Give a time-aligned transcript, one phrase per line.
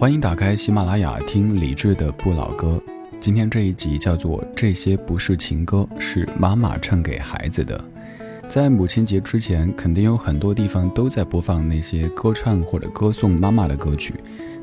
[0.00, 2.82] 欢迎打开喜马拉雅听李志的不老歌。
[3.20, 7.78] 今天这一集叫做《这些不是情歌，是妈妈唱给孩子的》。
[8.48, 14.14] 在母亲节之前，肯定有很多地方都在播放那些歌唱或者歌颂妈妈的歌曲。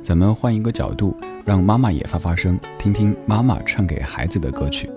[0.01, 1.15] 咱们换一个角度，
[1.45, 4.89] 让妈妈也发发声，听听妈妈唱给孩子的歌曲。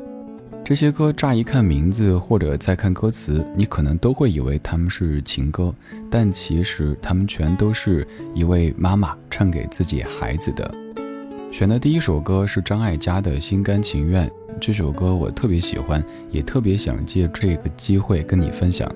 [0.71, 5.75] 这些歌乍一看名字或者再看歌词，你可能都会以为他们是情歌，
[6.09, 10.73] 但其实他们全都是一位妈妈唱给自己孩子的。
[11.51, 14.29] 选的第一首歌是张艾嘉的《心甘情愿》，
[14.61, 16.01] 这首歌我特别喜欢，
[16.31, 18.89] 也特别想借这个机会跟你分享。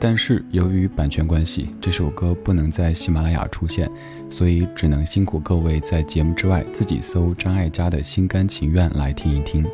[0.00, 3.88] 但是由于版权关系，这首歌不能在喜马拉雅出现，
[4.28, 9.64] 所以只能辛苦各位在节目之外自己搜张艾嘉的《心甘情愿》来听一听。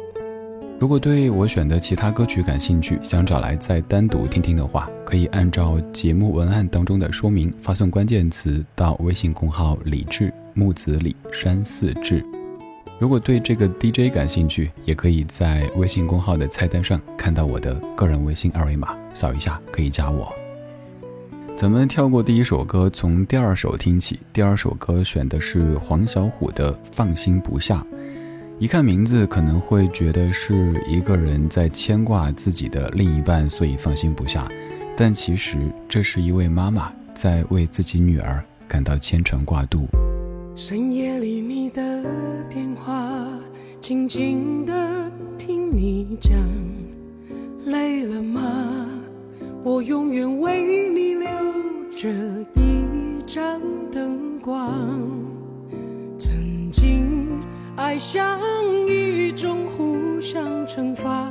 [0.79, 12.23] 如果对我选的其他歌曲感兴趣，想找来再单独听听的话，可以按照节目文案当中的说明发送关键词到微信公号“李志木子李山寺志”。
[13.01, 20.31] 如果对这个 DJ 感兴趣，也可以在微信公号的菜单上看到我的个人微信二维码，扫一下可以加我。
[21.57, 24.21] 咱们跳过第一首歌，从第二首听起。
[24.31, 27.77] 第二首歌选的是黄小琥的《放心不下》。
[28.59, 34.49] 一看名字，可能会觉得是一个人在牵挂自己的另一半，所以放心不下。
[34.97, 39.87] 但其实，这是一位妈妈在为自己女儿感到牵肠挂肚。
[40.55, 42.03] 深夜里你的
[42.49, 43.29] 电话，
[43.79, 46.35] 静静的听你讲，
[47.67, 48.89] 累了吗？
[49.63, 51.29] 我永远为你留
[51.95, 52.09] 着
[52.55, 53.61] 一盏
[53.93, 54.99] 灯光。
[56.19, 57.06] 曾经
[57.77, 58.41] 爱像
[58.89, 61.31] 一种互相惩罚，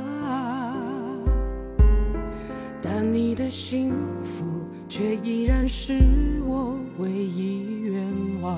[2.80, 6.00] 但你的幸福却依然是
[6.46, 8.00] 我唯一愿
[8.40, 8.56] 望。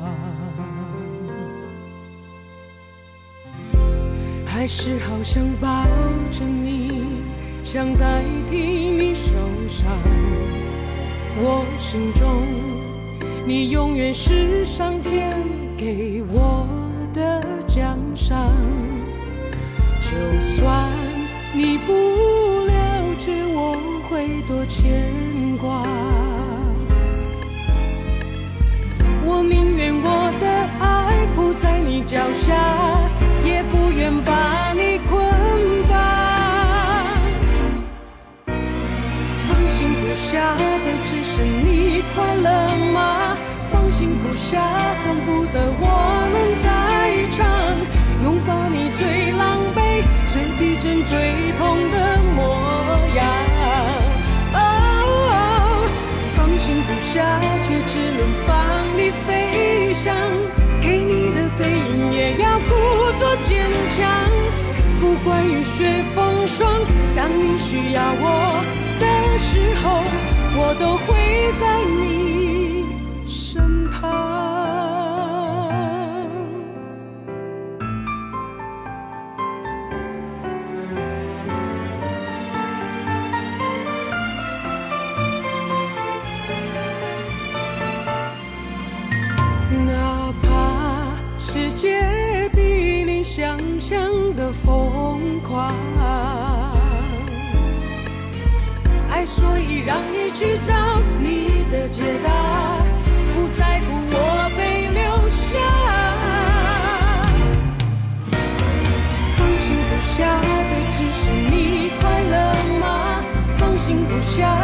[4.45, 5.85] 还是好想抱
[6.31, 7.23] 着你，
[7.63, 9.31] 想代替你受
[9.67, 9.89] 伤。
[11.41, 12.45] 我心中，
[13.47, 15.43] 你永远是上天
[15.75, 16.69] 给我。
[17.15, 17.43] 的
[17.79, 18.53] 奖赏，
[20.01, 20.91] 就算
[21.55, 21.93] 你不
[22.67, 22.73] 了
[23.21, 23.79] 解，我
[24.11, 25.01] 会多牵
[25.59, 25.85] 挂。
[29.25, 30.47] 我宁愿我的
[30.85, 32.53] 爱铺在你脚下，
[33.45, 35.17] 也不愿把你捆
[35.89, 35.95] 绑。
[39.47, 43.37] 放心不下的只是你快乐吗？
[43.63, 44.61] 放心不下，
[45.05, 46.18] 恨不得我
[57.63, 58.57] 却只能放
[58.97, 60.15] 你飞翔。
[60.81, 62.75] 给你的背影也要故
[63.19, 64.09] 作坚强，
[65.01, 66.73] 不管雨雪风霜，
[67.15, 68.63] 当你需要我
[69.01, 70.03] 的时候，
[70.57, 72.38] 我都会在你。
[99.87, 100.75] 让你去找
[101.21, 102.31] 你的解答。
[103.35, 105.01] 不在乎我被留
[105.31, 105.59] 下，
[109.37, 110.17] 放心不下
[110.71, 112.35] 的只是你快乐
[112.81, 112.85] 吗？
[113.57, 114.61] 放心不下，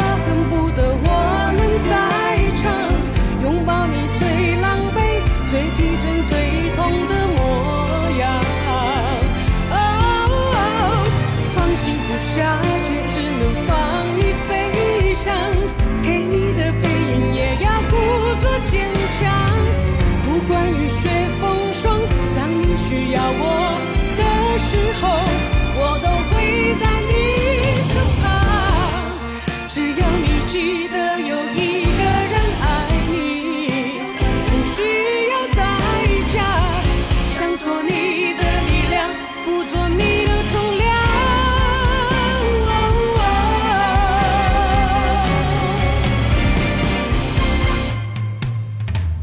[39.44, 40.84] 不做你的重量。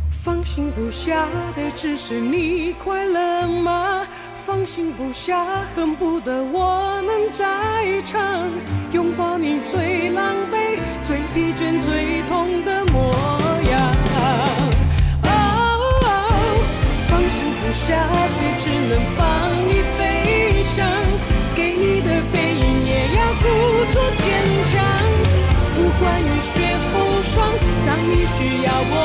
[0.10, 1.26] 放心不下
[1.56, 4.06] 的只是你快乐吗？
[4.36, 5.46] 放心不下，
[5.76, 7.46] 恨不得我能在
[8.06, 8.50] 场，
[8.92, 13.14] 拥抱你最狼狈、最疲倦、最痛的模
[13.70, 13.94] 样。
[15.24, 15.30] 哦，
[17.08, 17.96] 放心不下，
[18.34, 19.20] 却只能放
[19.68, 20.11] 你飞。
[23.42, 23.48] 故
[23.92, 24.28] 作坚
[24.72, 24.74] 强。
[25.76, 27.54] 不管雨雪风霜
[27.86, 29.01] 当你需要我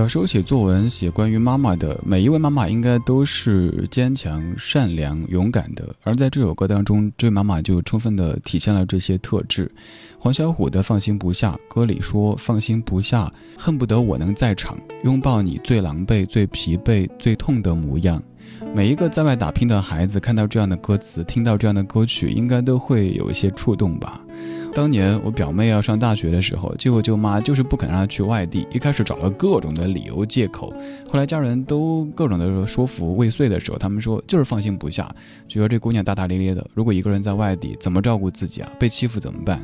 [0.00, 5.94] 小时候写作文，写关于妈妈的每一位妈妈，应该都是坚强、善良、勇敢的。
[6.02, 9.70] 而在这首歌当中，这位妈妈就充分的体现了这些特质。
[10.18, 18.22] 黄小琥的《放心不下》歌里说：“放心不下，恨不得我能在场，拥抱你最狼狈、最疲惫、最痛的模样。”
[18.74, 24.20] 每一个在外打拼的孩子，看到这样的歌词，听到这样的歌曲，应该都会有一些触动吧。
[24.72, 30.72] 当年我表妹要上大学的时候，舅舅舅妈就是不肯让她去外地，一开始找了各种的理由借口，
[31.08, 35.12] 后来家人都各种的说服未遂的时候，他们说就是放心不下，
[35.48, 38.70] 觉得这姑娘大大咧咧的，如果一个人在外地怎么照顾自己啊？
[38.78, 39.60] 被欺负怎么办？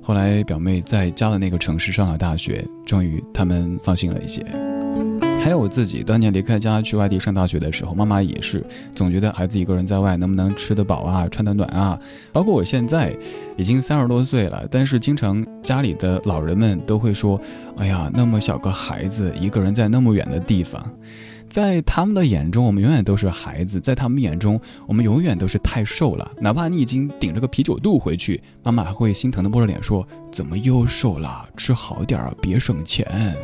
[0.00, 4.42] 后来表妹在家的那个城市上了大学，终于他们放心了一些。
[5.42, 8.64] 还有我自己，当年离开家去外地上大学的时候，妈妈也是
[8.94, 11.98] 总觉得孩子一个人在外能不能吃得饱啊，穿得暖啊。
[12.30, 13.16] 包括我现在
[13.56, 17.40] 已经三十多岁了，但是经常家里的老人们都会说
[17.78, 20.84] ：“哎呀，那么小个孩子一个人在那么远的地方。”
[21.48, 26.30] 在他们的眼中，我们永远都是孩子；在他们眼中，我们永远都是太瘦了。
[26.38, 31.48] 哪怕你已经顶着个啤酒肚回去，妈妈还会心疼的摸着脸说：“怎么又瘦了？
[31.56, 33.34] 吃好点儿，别省钱。”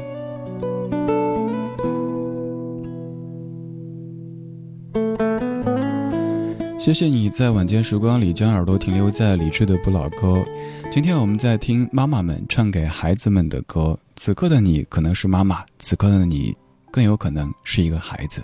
[6.87, 10.45] 谢谢你在晚间时光里将耳朵停留在理智的不老歌。
[10.89, 13.99] 今天我们在听妈妈们唱给孩子们的歌。
[14.15, 16.57] 此刻的你可能是妈妈，此刻的你
[16.93, 18.41] 更有可能是一个孩子。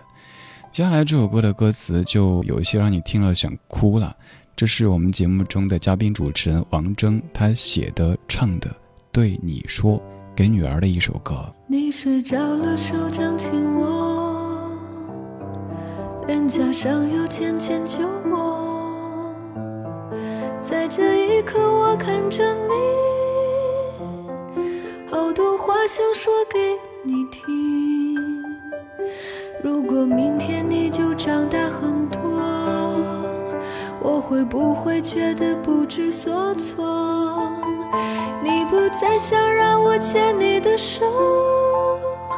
[0.73, 4.12] 接下来这首歌的歌词就有一些让你听了想哭了。
[4.56, 8.69] 这是我们节目中的嘉宾主持人王铮他写的唱的，
[9.12, 10.03] 对你说
[10.35, 11.49] 给女儿的一首歌。
[11.69, 14.31] 你睡着了，手掌紧握，
[16.27, 17.99] 脸颊上有浅浅酒
[18.31, 19.35] 窝，
[20.61, 22.73] 在这一刻我看着你，
[25.11, 27.43] 好多话想说给你听。
[29.63, 32.21] 如果明天你就长大很多，
[34.01, 37.51] 我会不会觉得不知所措？
[38.45, 41.92] 你不再想让我牵你的手，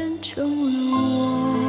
[0.00, 1.59] 变成了我。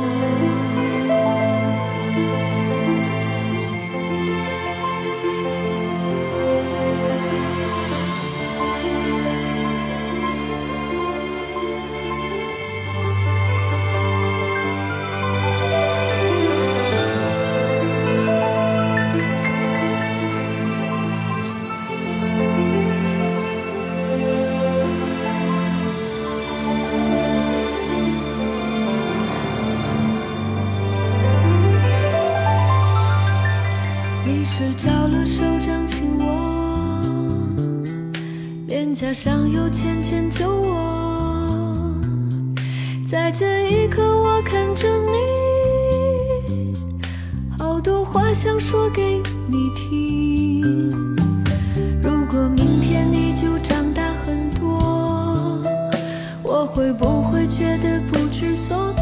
[38.72, 41.94] 脸颊上有浅浅酒窝，
[43.06, 44.88] 在这一刻我看着
[46.48, 46.74] 你，
[47.60, 50.62] 好多话想说给你听。
[52.02, 55.62] 如果明天你就长大很多，
[56.42, 59.01] 我会不会觉得不知所措？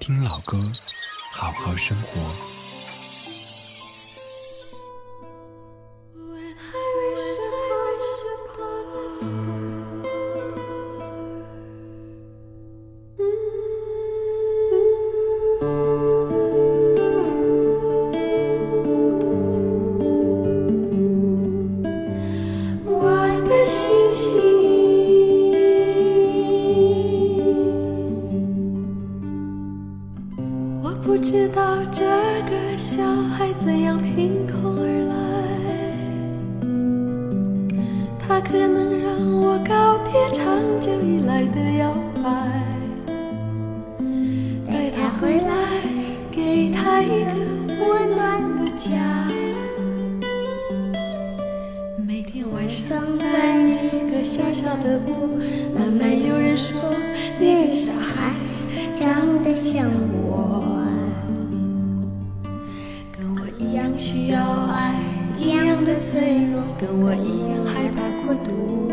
[0.00, 0.58] 听老歌，
[1.30, 2.59] 好好生活。
[40.04, 40.46] 别长
[40.80, 41.92] 久以来的摇
[42.22, 42.30] 摆。
[44.66, 45.50] 带他回来，
[46.30, 47.30] 给他一个
[47.80, 48.88] 温暖的家。
[52.06, 55.38] 每天晚上散一个小小的步，
[55.76, 56.80] 慢慢有人说
[57.38, 58.32] 那个小孩
[58.94, 60.84] 长得像我，
[63.16, 64.94] 跟我一样需要爱，
[65.38, 68.92] 一样的脆弱，跟我一样害怕孤独。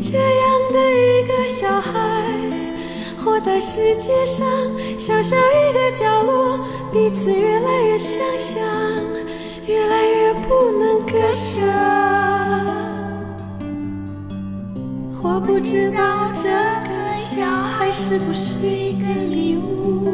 [0.00, 1.90] 这样的一个小孩，
[3.18, 4.46] 活在世界上
[4.98, 6.58] 小小一个角落，
[6.92, 8.60] 彼此越来越相像，
[9.66, 11.58] 越来越不能割舍。
[15.22, 20.08] 我不知道这个小孩是不是一个礼物，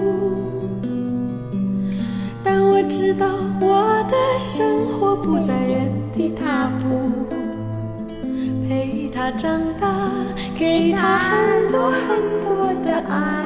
[2.44, 3.26] 但我知道
[3.60, 7.26] 我的生活不在原地踏步，
[9.18, 9.88] 他长大，
[10.56, 13.44] 给他很多很多的爱。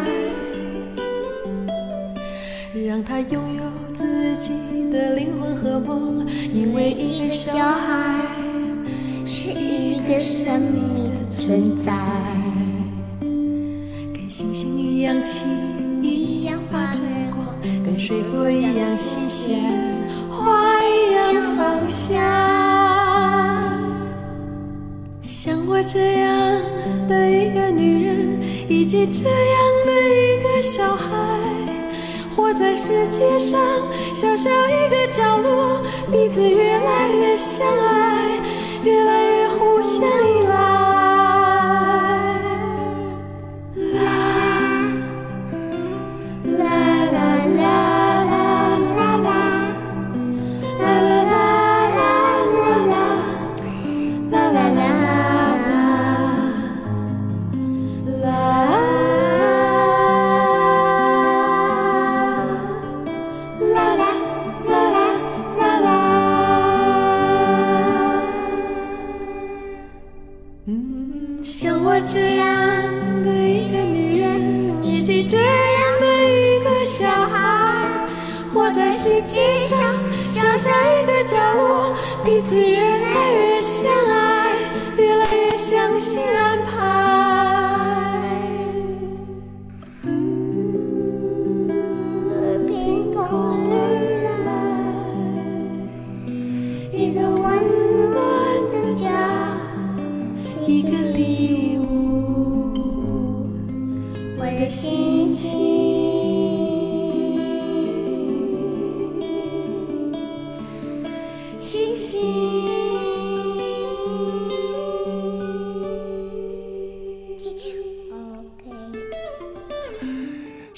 [2.87, 3.63] 让他拥有
[3.95, 4.53] 自己
[4.93, 8.21] 的灵魂和梦，因为一个小孩
[9.25, 11.91] 是一个生命的存在，
[13.21, 15.49] 跟星星一样轻，
[16.03, 17.01] 一样发着
[17.31, 17.47] 光，
[17.83, 19.59] 跟水果一样新鲜，
[20.31, 22.52] 花一样芳香。
[25.85, 26.61] 这样
[27.09, 31.09] 的一个女人，以及这样的一个小孩。
[32.35, 33.61] 活在世界上
[34.13, 38.39] 小小一个角落，彼此越来越相爱，
[38.85, 40.82] 越来越互相依赖。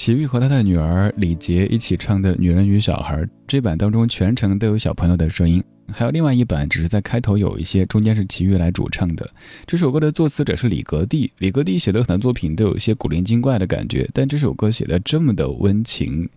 [0.05, 5.65] 齐豫和他的女儿李杰一起唱的《女人与小孩》这版当中，全程都有小朋友的声音。
[5.91, 9.27] 还有另外一版，只是在开头有一些，中间是齐豫来主唱的。
[9.65, 16.29] 这首歌的作词者是李格弟，李格弟写的很多作品都有一些古灵精怪的感觉，但这首歌写的这么的温情。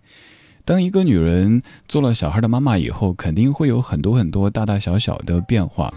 [0.64, 5.92] 当一个女人做了小孩的妈妈以后，肯定会有很多很多大大小小的变化。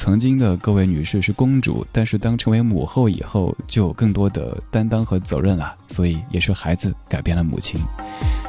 [0.00, 5.76] 曾经的各位女士是公主，但是当成为母后以后，就有更多的担当和责任了。
[5.88, 7.78] 所以也是孩子改变了母亲。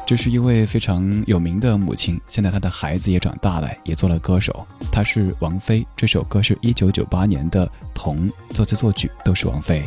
[0.06, 4.66] 这是一位非常有名的母亲，现在她的孩子也长大了，也做了歌手。
[4.90, 9.86] 她是王菲，这首歌是一九九八年的《童》，作词作曲都是王菲。